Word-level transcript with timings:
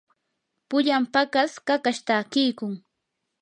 pullan 0.69 1.03
paqas 1.13 1.51
kakash 1.67 2.01
takiykun. 2.07 2.73